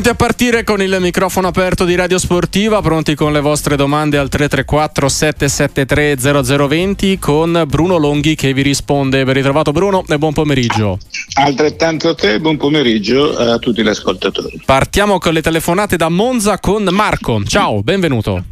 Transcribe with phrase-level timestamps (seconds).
[0.00, 4.16] Pronti a partire con il microfono aperto di Radio Sportiva, pronti con le vostre domande
[4.16, 9.24] al 334 773 0020 con Bruno Longhi che vi risponde.
[9.24, 10.96] Ben ritrovato Bruno e buon pomeriggio.
[11.34, 14.62] Altrettanto a te, buon pomeriggio a tutti gli ascoltatori.
[14.64, 17.42] Partiamo con le telefonate da Monza con Marco.
[17.44, 18.42] Ciao, benvenuto.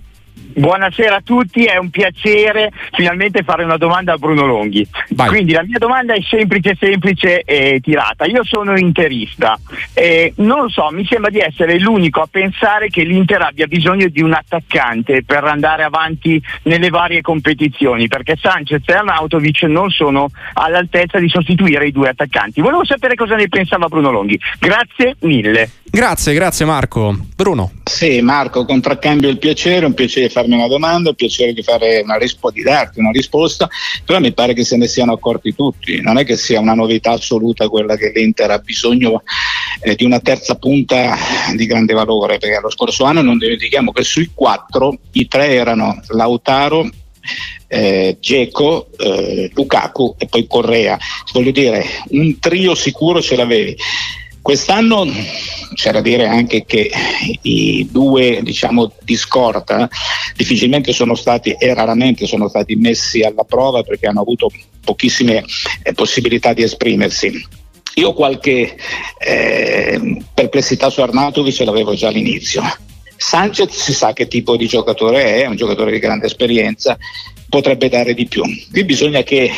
[0.55, 4.87] Buonasera a tutti, è un piacere finalmente fare una domanda a Bruno Longhi.
[5.11, 5.29] Vai.
[5.29, 8.25] Quindi la mia domanda è semplice, semplice e tirata.
[8.25, 9.59] Io sono interista
[9.93, 14.09] e non lo so, mi sembra di essere l'unico a pensare che l'Inter abbia bisogno
[14.09, 20.29] di un attaccante per andare avanti nelle varie competizioni, perché Sanchez e Arnautovic non sono
[20.55, 22.61] all'altezza di sostituire i due attaccanti.
[22.61, 24.39] Volevo sapere cosa ne pensava Bruno Longhi.
[24.59, 25.71] Grazie mille.
[25.91, 27.17] Grazie, grazie Marco.
[27.35, 27.73] Bruno.
[27.85, 32.17] Sì, Marco, contraccambio il piacere, un piacere farmi una domanda, un piacere di, fare una
[32.17, 33.69] rispo- di darti una risposta,
[34.05, 36.01] però mi pare che se ne siano accorti tutti.
[36.01, 39.23] Non è che sia una novità assoluta quella che l'Inter ha bisogno
[39.81, 41.17] eh, di una terza punta
[41.57, 46.01] di grande valore, perché lo scorso anno non dimentichiamo che sui quattro i tre erano
[46.09, 46.89] Lautaro,
[47.67, 50.99] eh, Geco, eh, Lukaku e poi Correa.
[51.33, 53.77] Voglio dire, un trio sicuro ce l'avevi.
[54.49, 55.05] Quest'anno
[55.75, 56.91] c'è da dire anche che
[57.43, 59.87] i due diciamo, di scorta
[60.35, 64.51] difficilmente sono stati e raramente sono stati messi alla prova perché hanno avuto
[64.83, 65.45] pochissime
[65.83, 67.47] eh, possibilità di esprimersi.
[67.97, 68.75] Io qualche
[69.19, 72.63] eh, perplessità su Arnautovic l'avevo già all'inizio.
[73.19, 76.97] Sanchez si sa che tipo di giocatore è, è un giocatore di grande esperienza,
[77.49, 78.43] potrebbe dare di più.
[78.71, 79.51] Qui bisogna che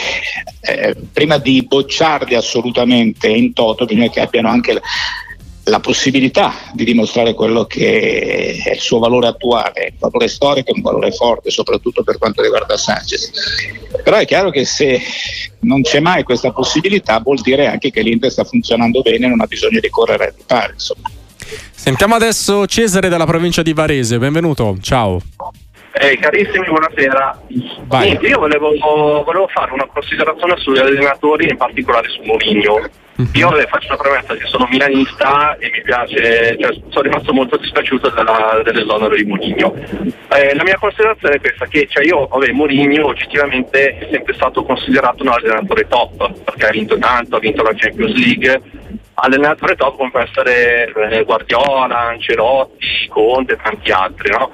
[0.60, 4.80] eh, prima di bocciarli assolutamente in toto, bisogna che abbiano anche la,
[5.64, 10.82] la possibilità di dimostrare quello che è il suo valore attuale, il valore storico, un
[10.82, 13.30] valore forte, soprattutto per quanto riguarda Sanchez.
[14.02, 15.00] Però è chiaro che se
[15.60, 19.41] non c'è mai questa possibilità vuol dire anche che l'Inter sta funzionando bene e non
[19.41, 20.75] ha bisogno di correre a ripare.
[21.72, 25.20] Sentiamo adesso Cesare dalla provincia di Varese, benvenuto, ciao.
[25.92, 27.42] Eh, carissimi, buonasera.
[27.91, 28.72] Niente, io volevo,
[29.24, 32.88] volevo, fare una considerazione sugli allenatori, in particolare su Mourinho.
[33.20, 33.31] Mm-hmm.
[33.34, 37.56] Io le faccio una premessa che sono milanista e mi piace, cioè, sono rimasto molto
[37.56, 39.75] dispiaciuto della, dell'esonero di Mourinho.
[40.32, 44.62] Eh, la mia considerazione è questa, che cioè io, vabbè, Mourinho oggettivamente è sempre stato
[44.62, 48.62] considerato un allenatore top, perché ha vinto tanto, ha vinto la Champions League,
[49.14, 54.50] allenatore top come può essere eh, Guardiola, Ancelotti, Conte e tanti altri, no?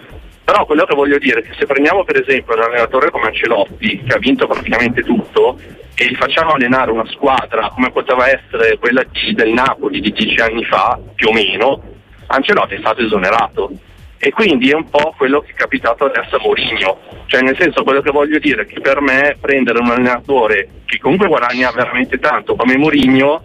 [0.47, 4.05] Però quello che voglio dire è che se prendiamo per esempio un allenatore come Ancelotti,
[4.07, 5.59] che ha vinto praticamente tutto,
[5.97, 9.03] e gli facciamo allenare una squadra come poteva essere quella
[9.35, 11.83] del Napoli di dieci anni fa, più o meno,
[12.29, 13.73] Ancelotti è stato esonerato.
[14.19, 16.99] E quindi è un po' quello che è capitato adesso a Mourinho.
[17.27, 20.99] Cioè nel senso quello che voglio dire è che per me prendere un allenatore che
[20.99, 23.43] comunque guadagna veramente tanto come Mourinho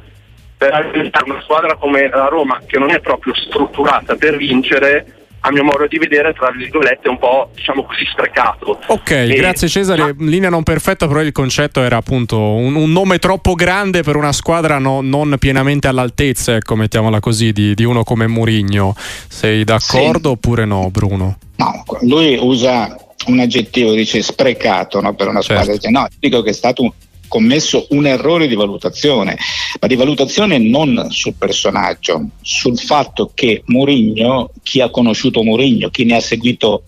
[0.56, 5.52] per allenare una squadra come la Roma che non è proprio strutturata per vincere a
[5.52, 8.80] mio modo di vedere, tra virgolette, un po' diciamo così sprecato.
[8.88, 10.14] Ok, e, grazie Cesare.
[10.14, 10.30] Ma...
[10.30, 14.32] Linea non perfetta, però il concetto era appunto un, un nome troppo grande per una
[14.32, 18.94] squadra no, non pienamente all'altezza, ecco, mettiamola così, di, di uno come Murigno.
[18.96, 20.36] Sei d'accordo sì.
[20.36, 21.38] oppure no, Bruno?
[21.56, 22.96] No, lui usa
[23.28, 25.74] un aggettivo, dice sprecato no, per una squadra.
[25.74, 25.90] Certo.
[25.90, 26.92] No, dico che è stato un
[27.32, 29.38] commesso un errore di valutazione,
[29.80, 36.04] ma di valutazione non sul personaggio, sul fatto che Mourinho, chi ha conosciuto Mourinho, chi
[36.04, 36.84] ne ha seguito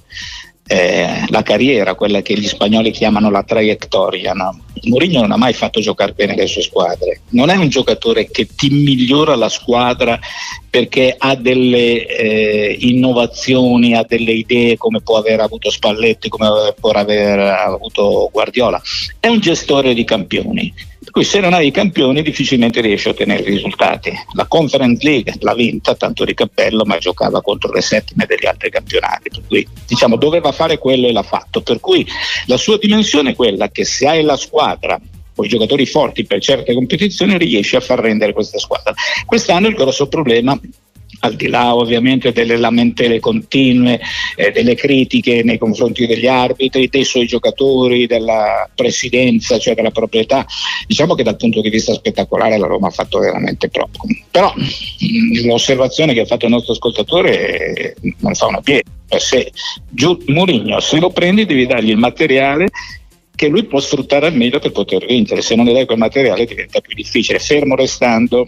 [0.66, 4.34] eh, la carriera, quella che gli spagnoli chiamano la traiettoria.
[4.34, 4.60] No?
[4.84, 8.48] Mourinho non ha mai fatto giocare bene le sue squadre, non è un giocatore che
[8.56, 10.20] ti migliora la squadra
[10.70, 16.90] perché ha delle eh, innovazioni, ha delle idee come può aver avuto Spalletti, come può
[16.92, 18.82] aver avuto Guardiola,
[19.20, 20.74] è un gestore di campioni
[21.14, 24.12] cui se non hai i campioni difficilmente riesci a ottenere risultati.
[24.34, 28.72] La Conference League l'ha vinta, tanto di cappello, ma giocava contro le settime degli altri
[28.72, 31.62] campionati, per cui diciamo doveva fare quello e l'ha fatto.
[31.62, 32.04] Per cui
[32.48, 35.00] la sua dimensione è quella che se hai la squadra
[35.36, 38.96] o i giocatori forti per certe competizioni riesci a far rendere questa squadra.
[39.24, 40.60] Quest'anno il grosso problema
[41.24, 44.00] al di là ovviamente delle lamentele continue,
[44.36, 50.46] eh, delle critiche nei confronti degli arbitri, dei suoi giocatori, della presidenza, cioè della proprietà.
[50.86, 54.06] Diciamo che dal punto di vista spettacolare la Roma ha fatto veramente troppo.
[54.30, 58.84] Però mh, mm, l'osservazione che ha fatto il nostro ascoltatore eh, non fa una piega.
[59.18, 59.52] Se
[59.90, 62.68] giù, Mourinho, se lo prendi devi dargli il materiale
[63.36, 66.46] che lui può sfruttare al meglio per poter vincere, se non gli dai quel materiale
[66.46, 68.48] diventa più difficile, fermo restando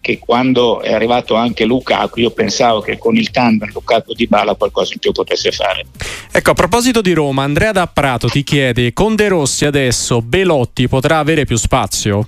[0.00, 4.54] che quando è arrivato anche Lukaku io pensavo che con il tandem Lukaku di Bala
[4.54, 5.86] qualcosa in più potesse fare.
[6.30, 10.88] Ecco, a proposito di Roma, Andrea da Prato ti chiede, con De Rossi adesso Belotti
[10.88, 12.26] potrà avere più spazio?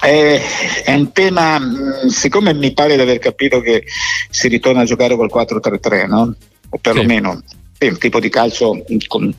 [0.00, 0.42] È,
[0.84, 3.84] è, un tema, mm, siccome mi pare di aver capito che
[4.30, 6.34] si ritorna a giocare col 4-3-3, no?
[6.70, 7.56] o perlomeno sì.
[7.86, 9.32] Il tipo di calcio con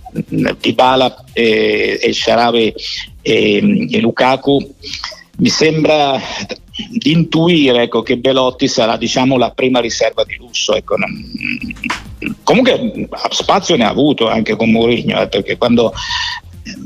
[0.59, 2.73] Dybala e, e Sharawi
[3.21, 4.75] e, e Lukaku,
[5.37, 6.19] mi sembra
[6.89, 10.75] di intuire ecco, che Belotti sarà diciamo, la prima riserva di lusso.
[10.75, 10.95] Ecco.
[12.43, 15.93] Comunque spazio ne ha avuto anche con Mourinho, eh, perché quando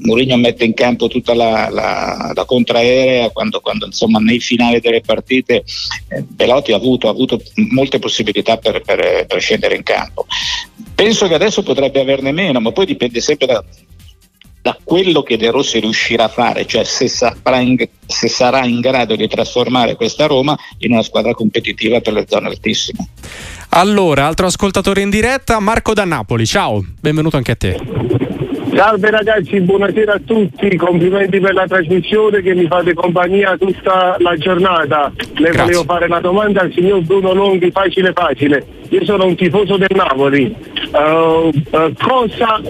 [0.01, 5.01] Mourinho mette in campo tutta la, la, la contraerea quando, quando insomma, nei finali delle
[5.01, 5.63] partite
[6.07, 7.41] eh, Belotti ha avuto, ha avuto,
[7.71, 10.25] molte possibilità per, per, per, scendere in campo.
[10.95, 13.63] Penso che adesso potrebbe averne meno, ma poi dipende sempre da,
[14.63, 17.75] da quello che De Rossi riuscirà a fare, cioè se sarà, in,
[18.05, 22.47] se sarà in grado di trasformare questa Roma in una squadra competitiva per le zone
[22.47, 23.09] altissime.
[23.69, 28.12] Allora, altro ascoltatore in diretta, Marco da Napoli, ciao, benvenuto anche a te.
[28.75, 34.35] Salve ragazzi, buonasera a tutti, complimenti per la trasmissione che mi fate compagnia tutta la
[34.35, 35.11] giornata.
[35.15, 35.61] Le Grazie.
[35.61, 38.65] volevo fare una domanda al signor Bruno Longhi, facile facile.
[38.89, 40.55] Io sono un tifoso del Napoli.
[40.91, 42.61] Uh, uh, cosa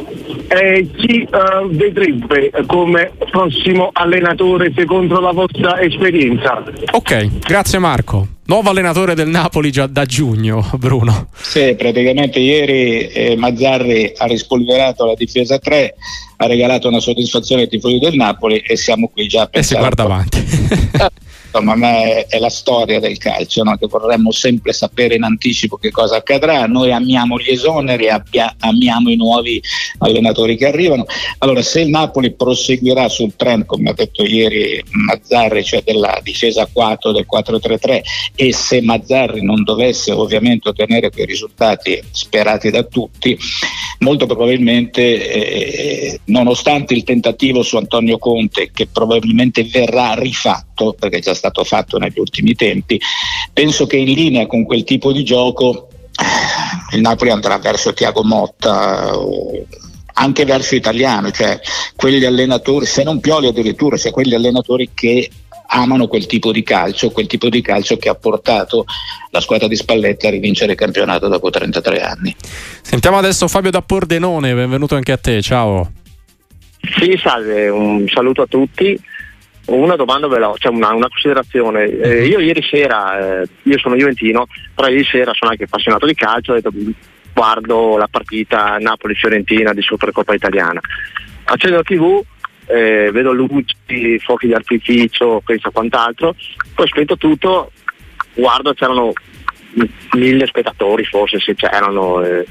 [0.47, 6.63] eh, chi uh, vedrebbe come prossimo allenatore secondo la vostra esperienza?
[6.91, 8.27] Ok, grazie Marco.
[8.45, 11.29] Nuovo allenatore del Napoli già da giugno, Bruno.
[11.33, 15.95] Sì, praticamente ieri eh, Mazzarri ha rispolverato la difesa 3,
[16.37, 19.59] ha regalato una soddisfazione ai tifosi del Napoli e siamo qui già a pensare.
[19.59, 21.11] E si guarda avanti.
[21.53, 23.77] insomma, è, è, la storia del calcio, no?
[23.77, 26.65] che vorremmo sempre sapere in anticipo che cosa accadrà.
[26.65, 29.61] Noi amiamo gli esoneri, abbia, amiamo i nuovi
[29.99, 31.05] allenatori che arrivano.
[31.39, 36.67] Allora, se il Napoli proseguirà sul trend, come ha detto ieri Mazzarri, cioè della difesa
[36.71, 38.01] 4 del 4-3-3,
[38.35, 43.37] e se Mazzarri non dovesse ovviamente ottenere quei risultati sperati da tutti,
[43.99, 51.33] molto probabilmente, eh, nonostante il tentativo su Antonio Conte, che probabilmente verrà rifatto, perché già
[51.43, 52.99] stato fatto negli ultimi tempi,
[53.51, 55.89] penso che in linea con quel tipo di gioco
[56.93, 59.11] il Napoli andrà verso Tiago Motta
[60.15, 61.59] anche verso italiano, cioè
[61.95, 65.29] quegli allenatori, se non Pioli addirittura, cioè quegli allenatori che
[65.67, 68.85] amano quel tipo di calcio, quel tipo di calcio che ha portato
[69.31, 72.35] la squadra di Spalletti a rivincere il campionato dopo 33 anni.
[72.81, 75.91] Sentiamo adesso Fabio da Pordenone, benvenuto anche a te, ciao.
[76.99, 78.99] Sì, salve, un saluto a tutti.
[79.65, 81.85] Una domanda veloce, cioè una, una, considerazione.
[81.85, 82.31] Eh, mhm.
[82.31, 86.51] io ieri sera, eh, io sono Juventino, però ieri sera sono anche appassionato di calcio,
[86.51, 86.71] ho detto
[87.33, 90.79] guardo la partita Napoli-Fiorentina di Supercoppa Italiana.
[91.45, 92.21] Accendo la tv,
[92.67, 96.35] eh, vedo luci, fuochi di artificio, penso a quant'altro,
[96.75, 97.71] poi spento tutto,
[98.33, 99.11] guardo c'erano
[100.11, 102.23] mille spettatori forse se c'erano.
[102.23, 102.45] Eh,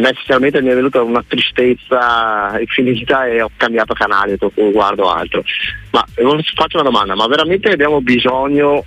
[0.00, 5.42] necessariamente mi è venuta una tristezza infinita e ho cambiato canale, dopo guardo altro.
[5.90, 6.04] Ma
[6.54, 8.84] faccio una domanda, ma veramente abbiamo bisogno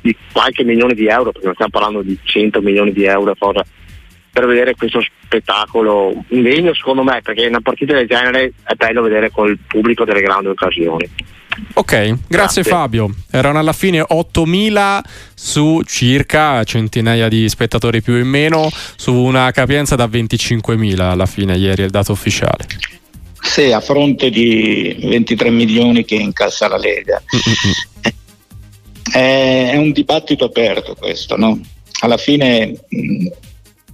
[0.00, 4.46] di qualche milione di euro, perché non stiamo parlando di 100 milioni di euro per
[4.46, 9.58] vedere questo spettacolo indegno secondo me, perché una partita del genere è bello vedere col
[9.66, 11.08] pubblico delle grandi occasioni.
[11.74, 13.14] Ok, grazie, grazie, Fabio.
[13.30, 15.00] Erano alla fine 8.000
[15.34, 21.56] su circa centinaia di spettatori più o meno su una capienza da 25.000 alla fine
[21.56, 22.66] ieri è il dato ufficiale.
[23.40, 27.22] Sì, a fronte di 23 milioni che incassa la Lega.
[27.34, 28.12] Mm-hmm.
[29.12, 31.60] È, è un dibattito aperto questo, no?
[32.00, 33.28] Alla fine mh,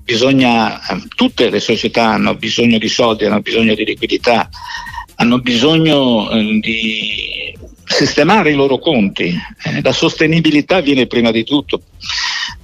[0.02, 0.80] bisogna,
[1.14, 4.48] tutte le società hanno bisogno di soldi, hanno bisogno di liquidità,
[5.16, 7.54] hanno bisogno eh, di
[7.84, 9.34] sistemare i loro conti.
[9.64, 11.80] Eh, la sostenibilità viene prima di tutto.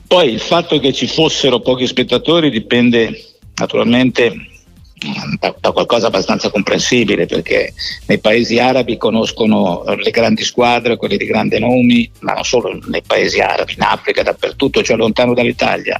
[0.06, 6.50] Poi il fatto che ci fossero pochi spettatori dipende naturalmente mm, da, da, qualcosa abbastanza
[6.50, 7.74] comprensibile perché
[8.06, 13.02] nei paesi arabi conoscono le grandi squadre, quelle di grandi nomi, ma non solo nei
[13.06, 15.98] paesi arabi, in Africa, dappertutto, cioè lontano dall'Italia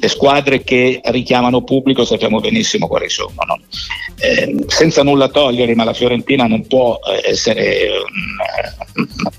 [0.00, 3.34] le squadre che richiamano pubblico sappiamo benissimo quali sono.
[3.46, 3.58] No?
[4.20, 7.88] Eh, senza nulla togliere, ma la Fiorentina non può eh, essere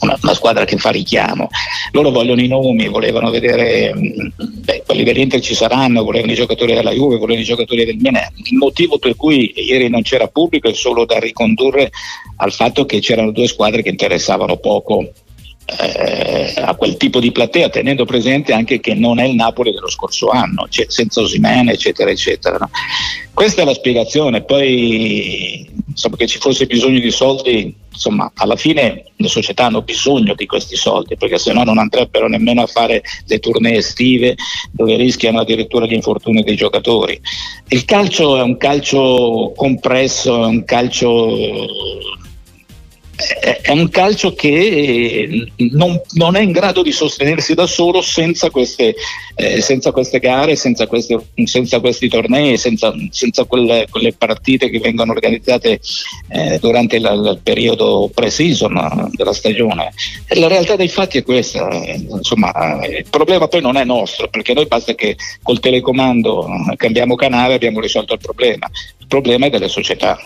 [0.02, 1.50] una, una, squadra che fa richiamo.
[1.92, 6.74] Loro vogliono i nomi, volevano vedere, mm, beh, quelli dell'Inter ci saranno, volevano i giocatori
[6.74, 8.28] della Juve, volevano i giocatori del Milan.
[8.44, 11.90] Il motivo per cui ieri non c'era pubblico è solo da ricondurre
[12.38, 15.12] al fatto che c'erano due squadre che interessavano poco
[15.78, 19.90] eh, a quel tipo di platea, tenendo presente anche che non è il Napoli dello
[19.90, 22.58] scorso anno, cioè, senza Osimene, eccetera, eccetera.
[22.58, 22.70] No?
[23.34, 29.06] Questa è la spiegazione, poi insomma, che ci fosse bisogno di soldi, insomma, alla fine
[29.16, 33.02] le società hanno bisogno di questi soldi, perché se no non andrebbero nemmeno a fare
[33.28, 34.36] le tournée estive
[34.72, 37.20] dove rischiano addirittura gli infortuni dei giocatori.
[37.70, 41.30] Il calcio è un calcio compresso, è un calcio
[43.20, 48.96] è un calcio che non, non, è in grado di sostenersi da solo senza queste,
[49.36, 54.80] eh, senza queste gare, senza, queste, senza, questi tornei, senza, senza quelle, quelle, partite che
[54.80, 55.82] vengono organizzate
[56.30, 59.92] eh, durante il, il, periodo pre-season della stagione.
[60.30, 64.54] La realtà dei fatti è questa, eh, insomma, il problema poi non è nostro, perché
[64.54, 66.48] noi basta che col telecomando
[66.78, 70.18] cambiamo canale e abbiamo risolto il problema, il problema è delle società.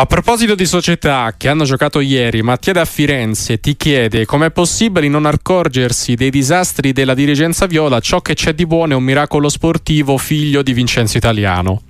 [0.00, 5.08] A proposito di società che hanno giocato ieri, Mattia da Firenze ti chiede com'è possibile
[5.08, 9.48] non accorgersi dei disastri della dirigenza viola, ciò che c'è di buono è un miracolo
[9.48, 11.82] sportivo figlio di Vincenzo Italiano.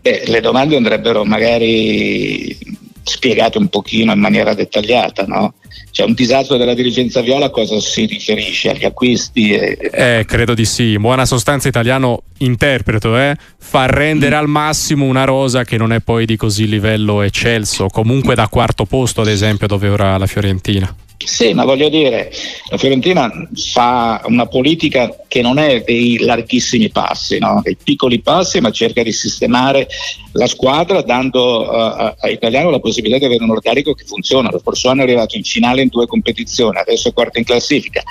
[0.00, 2.56] Eh, le domande andrebbero magari
[3.02, 5.54] spiegate un pochino in maniera dettagliata, no?
[5.90, 8.70] Cioè un disastro della dirigenza viola a cosa si riferisce?
[8.70, 9.52] Agli acquisti?
[9.52, 9.78] E...
[9.92, 10.92] Eh, credo di sì.
[10.92, 13.36] In buona sostanza italiano interpreto, eh?
[13.58, 14.38] fa rendere mm.
[14.38, 18.84] al massimo una rosa che non è poi di così livello eccelso, comunque da quarto
[18.84, 20.94] posto ad esempio dove ora la Fiorentina.
[21.18, 22.30] Sì, ma voglio dire,
[22.68, 27.60] la Fiorentina fa una politica che non è dei larghissimi passi, no?
[27.62, 29.88] dei piccoli passi, ma cerca di sistemare
[30.32, 34.50] la squadra dando uh, a Italiano la possibilità di avere un organico che funziona.
[34.50, 38.02] Lo scorso anno è arrivato in finale in due competizioni, adesso è quarto in classifica.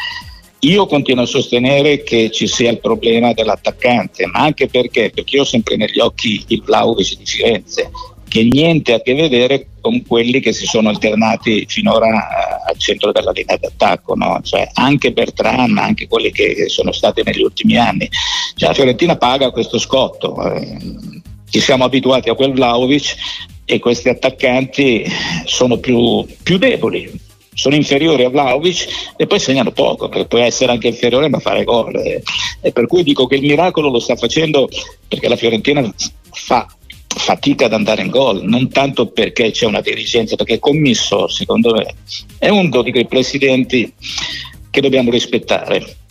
[0.59, 5.43] Io continuo a sostenere che ci sia il problema dell'attaccante, ma anche perché, perché io
[5.43, 7.91] ho sempre negli occhi il Vlaovic di Firenze,
[8.35, 13.13] che niente a che vedere con quelli che si sono alternati finora eh, al centro
[13.13, 14.41] della linea d'attacco, no?
[14.43, 18.09] cioè, anche Bertram, anche quelli che sono stati negli ultimi anni.
[18.55, 20.35] Cioè, la Fiorentina paga questo scotto.
[20.51, 20.77] Eh,
[21.49, 23.15] ci siamo abituati a quel Vlaovic
[23.63, 25.05] e questi attaccanti
[25.45, 27.09] sono più, più deboli,
[27.53, 31.63] sono inferiori a Vlaovic e poi segnano poco, perché può essere anche inferiore ma fare
[31.63, 31.95] gol.
[31.95, 34.67] E per cui dico che il miracolo lo sta facendo
[35.07, 35.89] perché la Fiorentina
[36.31, 36.67] fa
[37.15, 41.95] fatica ad andare in gol, non tanto perché c'è una dirigenza, perché Commisso, secondo me,
[42.37, 43.91] è uno di quei presidenti
[44.69, 46.04] che dobbiamo rispettare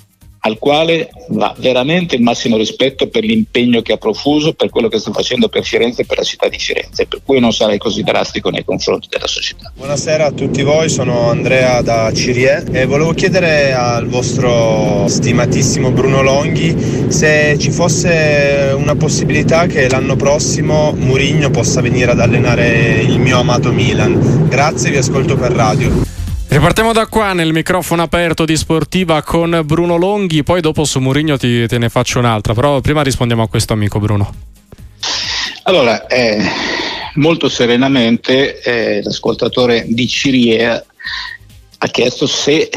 [0.46, 4.98] al quale va veramente il massimo rispetto per l'impegno che ha profuso, per quello che
[4.98, 8.02] sta facendo per Firenze e per la città di Firenze, per cui non sarei così
[8.02, 9.72] drastico nei confronti della società.
[9.74, 16.22] Buonasera a tutti voi, sono Andrea da Cirie e volevo chiedere al vostro stimatissimo Bruno
[16.22, 23.18] Longhi se ci fosse una possibilità che l'anno prossimo Murigno possa venire ad allenare il
[23.18, 24.46] mio amato Milan.
[24.48, 26.13] Grazie, vi ascolto per radio.
[26.54, 31.37] Ripartiamo da qua nel microfono aperto di Sportiva con Bruno Longhi, poi dopo su Murigno
[31.37, 34.32] ti, te ne faccio un'altra, però prima rispondiamo a questo amico Bruno.
[35.64, 36.40] Allora, eh,
[37.14, 40.87] molto serenamente eh, l'ascoltatore di Cirie
[41.78, 42.70] ha chiesto se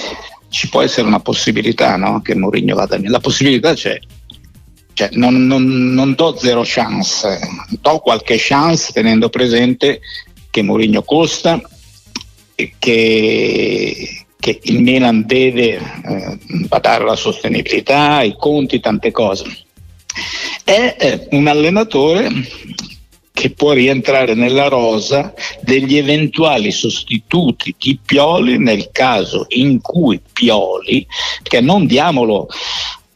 [0.50, 2.24] ci può essere una possibilità no?
[2.24, 3.12] che Mourinho vada via.
[3.12, 4.00] La possibilità c'è,
[4.94, 7.40] cioè, non, non, non, do zero chance,
[7.80, 10.00] do qualche chance tenendo presente
[10.50, 11.62] che Mourinho costa,
[12.80, 16.38] che, che il Milan deve eh,
[16.68, 19.46] badare alla sostenibilità, i conti, tante cose.
[20.64, 22.30] È eh, un allenatore
[23.32, 31.06] che può rientrare nella rosa degli eventuali sostituti di Pioli nel caso in cui Pioli,
[31.44, 32.48] perché non diamolo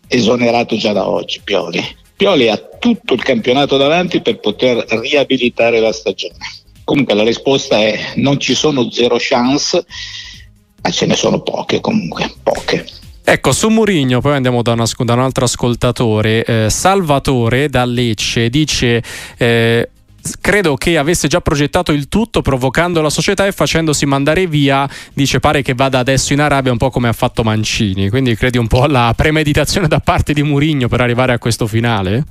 [0.07, 1.83] esonerato già da oggi Pioli,
[2.15, 6.35] Pioli ha tutto il campionato davanti per poter riabilitare la stagione
[6.91, 9.85] Comunque la risposta è non ci sono zero chance,
[10.81, 12.85] ma ce ne sono poche comunque, poche.
[13.23, 18.49] Ecco, su Murigno, poi andiamo da, una, da un altro ascoltatore, eh, Salvatore da Lecce,
[18.49, 19.01] dice...
[19.37, 19.89] Eh,
[20.39, 25.39] credo che avesse già progettato il tutto provocando la società e facendosi mandare via dice
[25.39, 28.67] pare che vada adesso in Arabia un po' come ha fatto Mancini quindi credi un
[28.67, 32.23] po' alla premeditazione da parte di Murigno per arrivare a questo finale?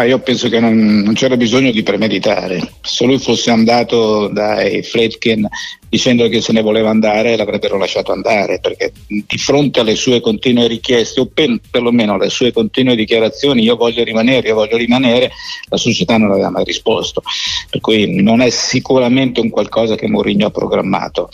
[0.00, 2.72] Ah, io penso che non, non, c'era bisogno di premeditare.
[2.80, 5.46] Se lui fosse andato dai Fredkin
[5.90, 10.68] dicendo che se ne voleva andare, l'avrebbero lasciato andare, perché di fronte alle sue continue
[10.68, 15.32] richieste, o per, perlomeno alle sue continue dichiarazioni, io voglio rimanere, io voglio rimanere,
[15.68, 17.22] la società non aveva mai risposto.
[17.68, 21.28] Per cui non è sicuramente un qualcosa che Mourinho ha programmato.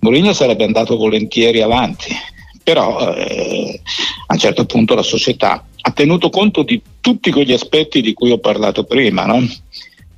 [0.00, 2.14] Mourinho sarebbe andato volentieri avanti,
[2.70, 3.80] però eh,
[4.28, 8.30] a un certo punto la società ha tenuto conto di tutti quegli aspetti di cui
[8.30, 9.44] ho parlato prima, no?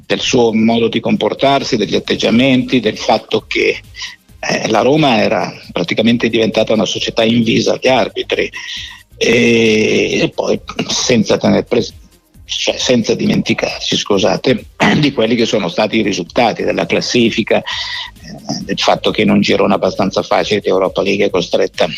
[0.05, 3.81] del suo modo di comportarsi, degli atteggiamenti, del fatto che
[4.39, 8.51] eh, la Roma era praticamente diventata una società invisa agli arbitri
[9.17, 11.95] e, e poi senza, pres-
[12.45, 14.67] cioè, senza dimenticarci scusate,
[15.01, 19.41] di quelli che sono stati i risultati della classifica, eh, del fatto che in un
[19.41, 21.89] girone abbastanza facile di Europa League è costretta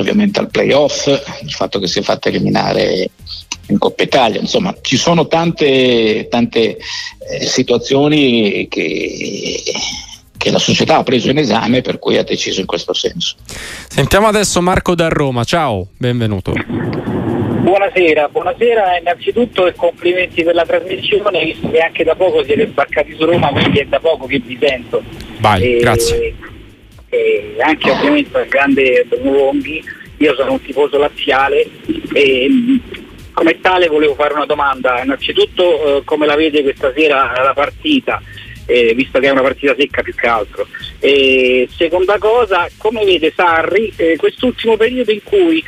[0.00, 3.10] ovviamente al playoff, il fatto che si è fatta eliminare
[3.68, 9.62] in Coppa Italia, insomma ci sono tante, tante eh, situazioni che,
[10.36, 13.36] che la società ha preso in esame per cui ha deciso in questo senso.
[13.88, 16.52] Sentiamo adesso Marco da Roma, ciao, benvenuto.
[17.64, 23.14] Buonasera, buonasera innanzitutto e complimenti per la trasmissione, visto che anche da poco siete sbarcati
[23.16, 25.02] su Roma, quindi è da poco che vi sento.
[25.38, 26.34] Vai, e, grazie.
[27.14, 29.82] E anche ovviamente al grande Longhi,
[30.18, 31.66] io sono un tifoso laziale
[32.12, 32.48] e
[33.32, 38.22] come tale volevo fare una domanda, innanzitutto eh, come la vede questa sera la partita?
[38.66, 40.66] eh, visto che è una partita secca più che altro.
[40.98, 45.62] E seconda cosa, come vede Sarri eh, quest'ultimo periodo in cui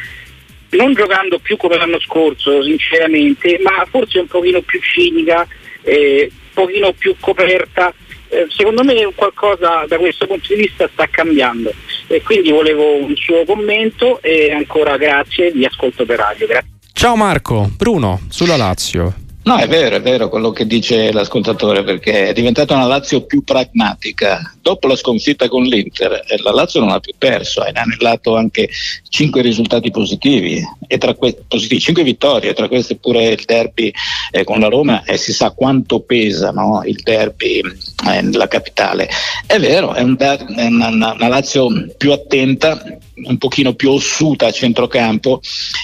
[0.71, 5.47] non giocando più come l'anno scorso sinceramente, ma forse un pochino più cinica,
[5.83, 7.93] eh, un pochino più coperta,
[8.29, 11.73] eh, secondo me qualcosa da questo punto di vista sta cambiando
[12.07, 16.47] e quindi volevo un suo commento e ancora grazie, vi ascolto per radio.
[16.47, 16.71] Grazie.
[16.93, 19.26] Ciao Marco, Bruno, sulla Lazio.
[19.47, 23.45] No, è vero, è vero quello che dice l'ascoltatore, perché è diventata una Lazio più
[23.45, 24.53] pragmatica.
[24.61, 28.69] Dopo la sconfitta con l'Inter, eh, la Lazio non ha più perso, ha inanellato anche
[29.09, 33.93] cinque risultati positivi, e tra que- positivi, cinque vittorie, tra queste pure il derby
[34.33, 36.83] eh, con la Roma, e si sa quanto pesa no?
[36.85, 39.09] il derby eh, nella capitale.
[39.47, 42.83] È vero, è, un der- è una, una, una Lazio più attenta,
[43.15, 45.41] un pochino più ossuta a centrocampo,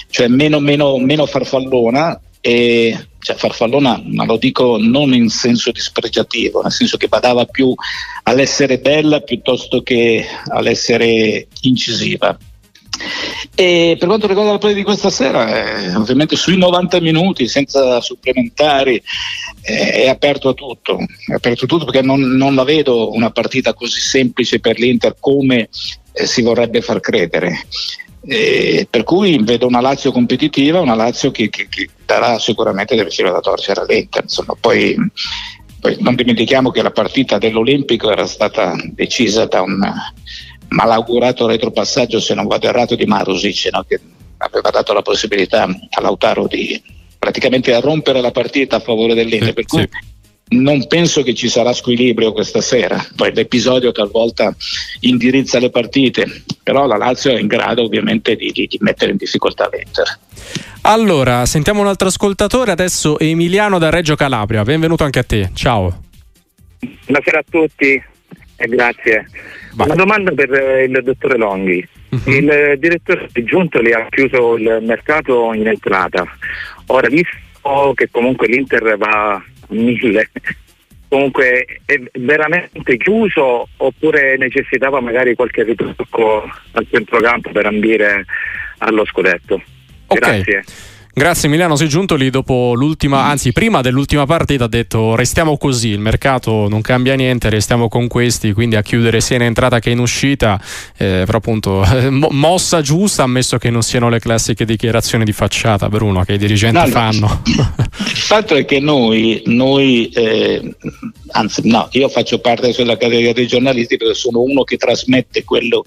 [0.09, 6.61] cioè meno, meno, meno farfallona e cioè farfallona, ma lo dico non in senso dispregiativo,
[6.61, 7.73] nel senso che badava più
[8.23, 12.37] all'essere bella piuttosto che all'essere incisiva.
[13.55, 18.01] E per quanto riguarda la play di questa sera, eh, ovviamente sui 90 minuti, senza
[18.01, 19.01] supplementari,
[19.61, 23.31] eh, è aperto a tutto, è aperto a tutto perché non, non, la vedo una
[23.31, 25.69] partita così semplice per l'Inter come
[26.11, 27.65] eh, si vorrebbe far credere.
[28.25, 33.09] Eh, per cui vedo una Lazio competitiva, una Lazio che, che, che darà sicuramente delle
[33.09, 34.23] fila da torcere all'Inter.
[34.23, 34.95] Insomma, poi,
[35.79, 39.77] poi, non dimentichiamo che la partita dell'Olimpico era stata decisa da un
[40.69, 43.83] malaugurato retropassaggio, se non vado errato, di Marusic, no?
[43.83, 43.99] che
[44.37, 46.81] aveva dato la possibilità a Lautaro di
[47.19, 49.49] praticamente rompere la partita a favore dell'Inter.
[49.49, 50.11] Sì, per cui sì
[50.59, 54.55] non penso che ci sarà squilibrio questa sera, poi l'episodio talvolta
[55.01, 59.17] indirizza le partite, però la Lazio è in grado ovviamente di, di, di mettere in
[59.17, 60.19] difficoltà l'Inter.
[60.81, 66.01] Allora, sentiamo un altro ascoltatore, adesso Emiliano da Reggio Calabria, benvenuto anche a te, ciao.
[67.05, 68.03] Buonasera a tutti
[68.55, 69.27] e grazie.
[69.73, 69.87] Vai.
[69.87, 70.49] Una domanda per
[70.87, 71.87] il dottore Longhi.
[72.09, 72.31] Uh-huh.
[72.31, 76.23] Il direttore di Giuntoli ha chiuso il mercato in entrata.
[76.87, 80.29] Ora, visto che comunque l'Inter va mille.
[81.07, 88.25] Comunque è veramente chiuso oppure necessitava magari qualche ritocco al centrocampo per ambire
[88.79, 89.61] allo scudetto?
[90.07, 90.41] Okay.
[90.41, 90.63] Grazie.
[91.15, 95.89] Grazie Emiliano, sei giunto lì dopo l'ultima, anzi prima dell'ultima partita ha detto restiamo così,
[95.89, 99.91] il mercato non cambia niente, restiamo con questi, quindi a chiudere sia in entrata che
[99.91, 100.59] in uscita,
[100.97, 101.85] eh, però appunto
[102.31, 106.79] mossa giusta ammesso che non siano le classiche dichiarazioni di facciata Bruno che i dirigenti
[106.79, 107.43] no, fanno.
[107.45, 110.75] il fatto è che noi, noi eh,
[111.33, 115.83] anzi no, io faccio parte della categoria dei giornalisti perché sono uno che trasmette quello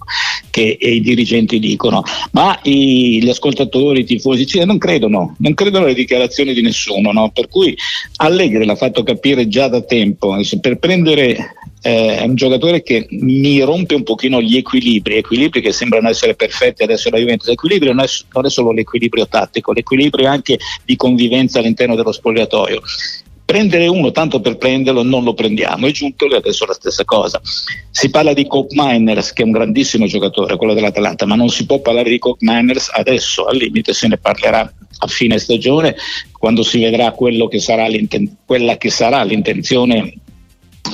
[0.50, 5.84] che i dirigenti dicono, ma i, gli ascoltatori, i tifosi non credono no, non credono
[5.84, 7.30] alle dichiarazioni di nessuno, no?
[7.30, 7.76] per cui
[8.16, 13.94] Allegri l'ha fatto capire già da tempo, per prendere eh, un giocatore che mi rompe
[13.94, 18.08] un pochino gli equilibri, equilibri che sembrano essere perfetti adesso la Juventus, l'equilibrio non è,
[18.32, 22.82] non è solo l'equilibrio tattico, l'equilibrio anche di convivenza all'interno dello spogliatoio
[23.46, 25.86] prendere uno tanto per prenderlo non lo prendiamo.
[25.86, 27.40] È giunto adesso la stessa cosa.
[27.90, 31.64] Si parla di Coke Miners, che è un grandissimo giocatore, quello dell'Atalanta, ma non si
[31.64, 35.94] può parlare di Coke Miners adesso, al limite se ne parlerà a fine stagione,
[36.38, 40.14] quando si vedrà che quella che sarà l'intenzione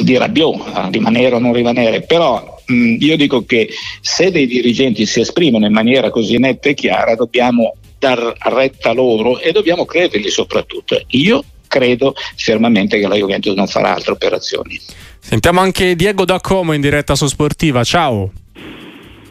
[0.01, 3.69] di Rabiot, rimanere o non rimanere, però mh, io dico che
[4.01, 9.39] se dei dirigenti si esprimono in maniera così netta e chiara dobbiamo dar retta loro
[9.39, 11.01] e dobbiamo credergli soprattutto.
[11.09, 14.79] Io credo fermamente che la Juventus non farà altre operazioni.
[15.19, 18.31] Sentiamo anche Diego da Como in diretta su Sportiva, ciao.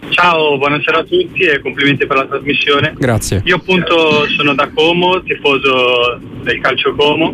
[0.09, 2.95] Ciao, buonasera a tutti e complimenti per la trasmissione.
[2.97, 3.41] Grazie.
[3.45, 7.33] Io appunto sono da Como, tifoso del calcio Como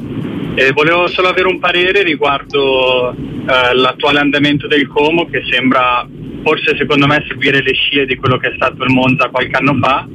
[0.56, 6.06] e volevo solo avere un parere riguardo eh, l'attuale andamento del Como che sembra
[6.44, 9.78] forse secondo me seguire le scie di quello che è stato il Monza qualche anno
[9.82, 10.06] fa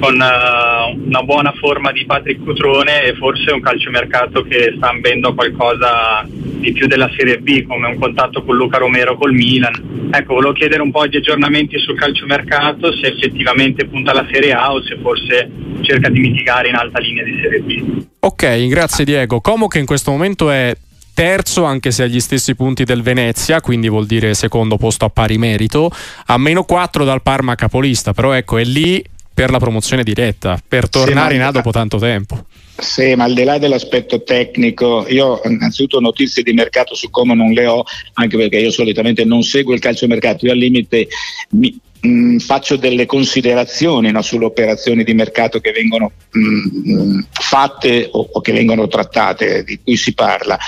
[0.00, 5.34] con uh, una buona forma di Patrick Cutrone e forse un calciomercato che sta ambendo
[5.34, 10.08] qualcosa di più della Serie B come un contatto con Luca Romero col Milan.
[10.10, 14.72] Ecco, volevo chiedere un po' di aggiornamenti sul calciomercato, se effettivamente punta alla Serie A
[14.72, 15.50] o se forse
[15.82, 18.04] cerca di mitigare in alta linea di Serie B.
[18.20, 19.40] Ok, grazie Diego.
[19.40, 20.74] Como che in questo momento è
[21.12, 25.36] terzo anche se agli stessi punti del Venezia, quindi vuol dire secondo posto a pari
[25.36, 25.90] merito,
[26.26, 30.88] a meno 4 dal Parma capolista, però ecco è lì per la promozione diretta, per
[30.88, 32.44] tornare sì, in A dopo tanto tempo.
[32.76, 37.52] Sì, ma al di là dell'aspetto tecnico, io innanzitutto notizie di mercato su come non
[37.52, 41.08] le ho, anche perché io solitamente non seguo il calcio mercato, io al limite
[41.50, 47.20] mi, mh, mm, faccio delle considerazioni no, sulle operazioni di mercato che vengono mh, mm,
[47.30, 50.58] fatte o, o che vengono trattate, di cui si parla.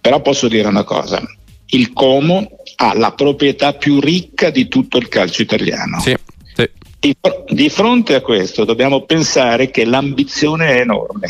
[0.00, 1.20] Però posso dire una cosa,
[1.70, 6.00] il Como ha la proprietà più ricca di tutto il calcio italiano.
[6.00, 6.16] Sì.
[7.00, 7.16] Di,
[7.50, 11.28] di, fronte a questo dobbiamo pensare che l'ambizione è enorme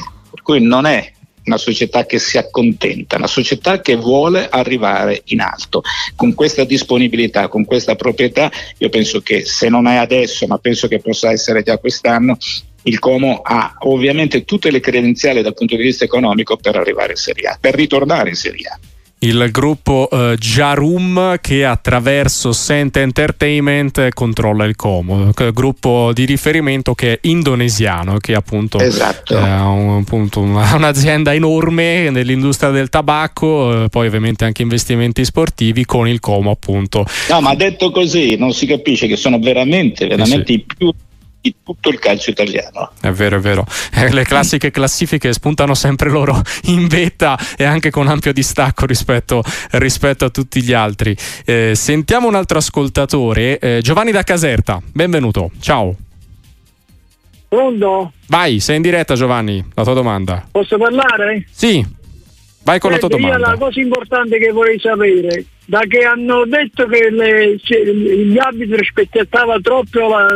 [0.49, 1.13] cui non è
[1.45, 5.83] una società che si accontenta, una società che vuole arrivare in alto.
[6.17, 10.89] Con questa disponibilità, con questa proprietà, io penso che se non è adesso, ma penso
[10.89, 12.39] che possa essere già quest'anno,
[12.85, 17.19] il Como ha ovviamente tutte le credenziali dal punto di vista economico per arrivare in
[17.19, 18.79] Serie A, per ritornare in Serie A
[19.21, 27.15] il gruppo uh, Jarum che attraverso Sent Entertainment controlla il Como, gruppo di riferimento che
[27.15, 29.37] è indonesiano, che appunto esatto.
[29.37, 36.07] è un, appunto un'azienda enorme nell'industria del tabacco, eh, poi ovviamente anche investimenti sportivi con
[36.07, 37.05] il Como appunto.
[37.29, 40.65] No, ma detto così non si capisce che sono veramente, veramente eh sì.
[40.65, 40.93] i più
[41.41, 42.93] di tutto il calcio italiano.
[43.01, 43.65] È vero, è vero.
[43.95, 49.43] Eh, le classiche classifiche spuntano sempre loro in vetta e anche con ampio distacco rispetto,
[49.73, 51.17] rispetto a tutti gli altri.
[51.45, 54.81] Eh, sentiamo un altro ascoltatore, eh, Giovanni da Caserta.
[54.93, 55.97] Benvenuto, ciao.
[57.49, 58.13] Pronto?
[58.27, 60.47] Vai, sei in diretta Giovanni, la tua domanda.
[60.51, 61.47] Posso parlare?
[61.51, 61.85] Sì,
[62.63, 63.37] vai con Senti, la tua domanda.
[63.47, 68.77] Io la cosa importante che vorrei sapere, da che hanno detto che le, gli arbitri
[68.77, 70.27] rispettavano troppo la,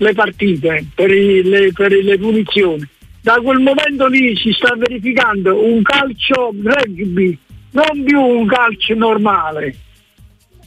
[0.00, 2.86] le partite, per, i, le, per le punizioni.
[3.20, 7.36] Da quel momento lì si sta verificando un calcio rugby,
[7.72, 9.76] non più un calcio normale.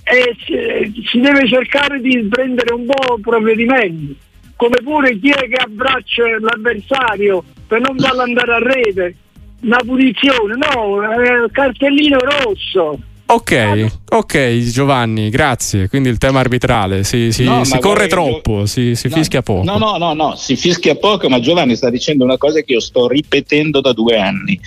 [0.03, 4.15] E si, deve cercare di prendere un po' provvedimenti,
[4.55, 9.15] come pure chi è che abbraccia l'avversario per non farlo andare a rete,
[9.61, 15.87] una punizione, no, cartellino rosso Ok, ok Giovanni, grazie.
[15.87, 18.65] Quindi il tema arbitrale, si, si, no, si corre troppo, io...
[18.65, 19.63] si, si no, fischia poco.
[19.63, 22.79] No, no, no, no, si fischia poco, ma Giovanni sta dicendo una cosa che io
[22.79, 24.59] sto ripetendo da due anni.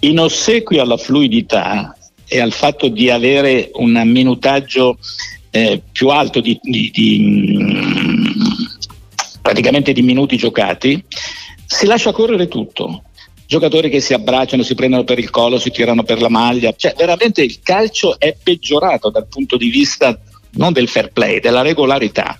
[0.00, 1.96] In ossequio alla fluidità
[2.26, 4.98] e al fatto di avere un minutaggio
[5.50, 8.32] eh, più alto di, di, di
[9.42, 11.04] praticamente di minuti giocati,
[11.66, 13.02] si lascia correre tutto
[13.54, 16.92] giocatori che si abbracciano, si prendono per il collo, si tirano per la maglia, cioè
[16.96, 20.18] veramente il calcio è peggiorato dal punto di vista
[20.54, 22.36] non del fair play, della regolarità.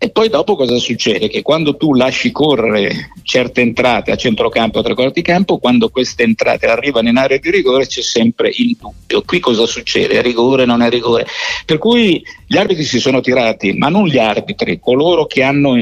[0.00, 1.28] E poi dopo cosa succede?
[1.28, 5.90] Che quando tu lasci correre certe entrate a centrocampo o a tre quarti campo, quando
[5.90, 9.22] queste entrate arrivano in area di rigore c'è sempre il dubbio.
[9.22, 10.18] Qui cosa succede?
[10.18, 11.24] È rigore, non è rigore?
[11.64, 15.76] Per cui gli arbitri si sono tirati, ma non gli arbitri, coloro che hanno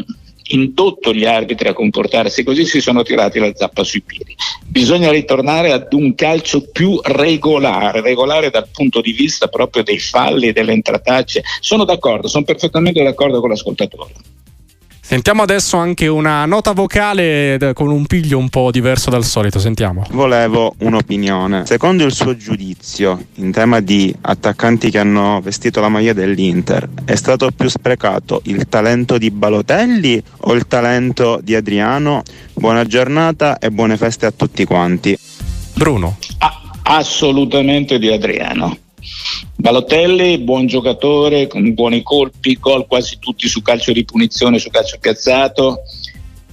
[0.49, 4.35] indotto gli arbitri a comportarsi così, si sono tirati la zappa sui piedi.
[4.65, 10.49] Bisogna ritornare ad un calcio più regolare, regolare dal punto di vista proprio dei falli
[10.49, 11.43] e delle entratacce.
[11.61, 14.13] Sono d'accordo, sono perfettamente d'accordo con l'ascoltatore.
[15.09, 19.61] Sentiamo adesso anche una nota vocale con un piglio un po' diverso dal solito.
[19.61, 20.05] Sentiamo.
[20.11, 21.64] Volevo un'opinione.
[21.64, 27.14] Secondo il suo giudizio in tema di attaccanti che hanno vestito la maglia dell'Inter, è
[27.14, 32.25] stato più sprecato il talento di Balotelli o il talento di Adriano?
[32.53, 35.16] Buona giornata e buone feste a tutti quanti.
[35.75, 36.19] Bruno.
[36.38, 38.77] Ah, assolutamente di Adriano.
[39.57, 44.99] Balotelli, buon giocatore, con buoni colpi, gol quasi tutti su calcio di punizione, su calcio
[45.01, 45.83] piazzato.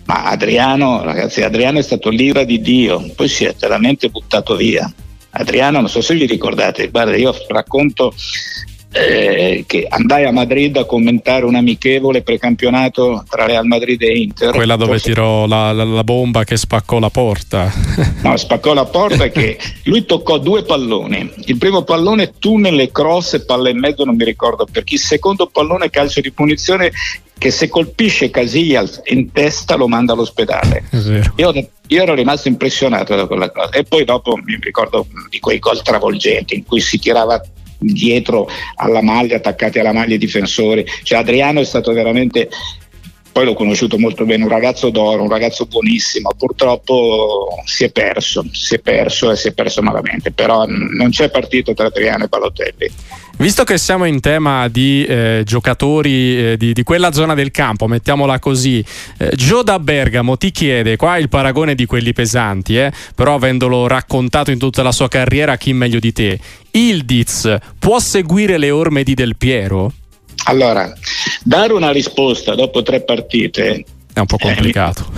[0.05, 4.91] Ma Adriano, ragazzi, Adriano è stato l'ira di Dio, poi si è veramente buttato via.
[5.31, 8.13] Adriano, non so se vi ricordate, guarda, io racconto
[8.93, 14.53] eh, che andai a Madrid a commentare un amichevole precampionato tra Real Madrid e Inter.
[14.53, 15.10] Quella dove Forse...
[15.10, 17.73] tirò la, la, la, bomba che spaccò la porta.
[18.21, 21.32] no, spaccò la porta che lui toccò due palloni.
[21.45, 24.93] Il primo pallone tunnel e cross e palla in mezzo, non mi ricordo perché.
[24.93, 26.91] Il secondo pallone calcio di punizione
[27.36, 30.84] che se colpisce Casillas in testa lo manda all'ospedale.
[31.38, 33.71] Io, io, ero rimasto impressionato da quella cosa.
[33.71, 37.41] E poi dopo mi ricordo di quei gol travolgenti in cui si tirava
[37.83, 40.85] dietro alla maglia, attaccati alla maglia i difensori.
[41.03, 42.49] Cioè Adriano è stato veramente
[43.33, 48.45] poi l'ho conosciuto molto bene, un ragazzo d'oro, un ragazzo buonissimo, purtroppo si è perso,
[48.51, 52.27] si è perso e si è perso malamente, però non c'è partito tra Adriano e
[52.27, 52.91] Balotelli.
[53.35, 57.87] Visto che siamo in tema di eh, giocatori eh, di, di, quella zona del campo,
[57.87, 58.85] mettiamola così,
[59.17, 63.87] eh, Gio da Bergamo ti chiede, qua il paragone di quelli pesanti, eh, però avendolo
[63.87, 69.01] raccontato in tutta la sua carriera, chi meglio di te, Ildiz può seguire le orme
[69.01, 69.91] di Del Piero?
[70.45, 70.93] Allora,
[71.43, 75.12] dare una risposta dopo tre partite è un po' complicato.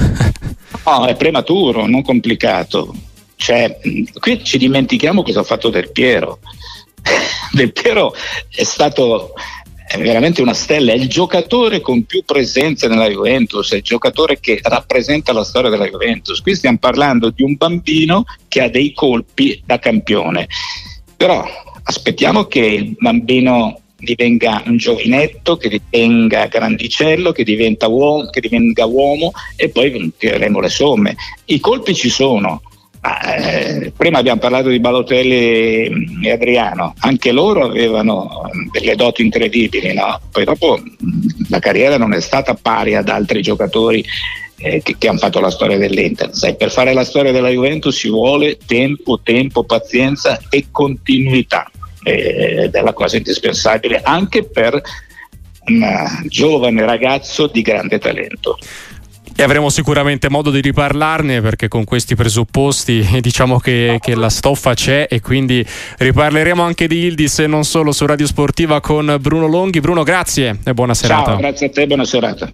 [0.85, 2.95] no, è prematuro, non complicato.
[3.35, 3.79] Cioè,
[4.19, 6.39] qui ci dimentichiamo cosa ha fatto Del Piero.
[7.51, 8.13] Del Piero
[8.49, 9.33] è stato
[9.87, 14.39] è veramente una stella, è il giocatore con più presenza nella Juventus, è il giocatore
[14.39, 16.41] che rappresenta la storia della Juventus.
[16.41, 20.47] Qui stiamo parlando di un bambino che ha dei colpi da campione.
[21.15, 21.45] Però
[21.83, 27.43] aspettiamo che il bambino divenga un giovinetto, che divenga grandicello, che,
[27.87, 31.15] uomo, che divenga uomo e poi tireremo le somme.
[31.45, 32.61] I colpi ci sono.
[33.25, 40.19] Eh, prima abbiamo parlato di Balotelli e Adriano, anche loro avevano delle doti incredibili, no?
[40.31, 40.81] poi dopo
[41.49, 44.03] la carriera non è stata pari ad altri giocatori
[44.57, 46.33] eh, che, che hanno fatto la storia dell'Inter.
[46.33, 51.69] Sai, per fare la storia della Juventus ci vuole tempo, tempo, pazienza e continuità
[52.05, 54.79] ed è la cosa indispensabile anche per
[55.67, 58.57] un giovane ragazzo di grande talento.
[59.37, 64.73] E avremo sicuramente modo di riparlarne perché con questi presupposti diciamo che, che, la stoffa
[64.73, 65.65] c'è e quindi
[65.97, 69.81] riparleremo anche di Ildis e non solo su Radio Sportiva con Bruno Longhi.
[69.81, 71.31] Bruno, grazie e buona serata.
[71.31, 72.53] Ciao, grazie a te, buona serata.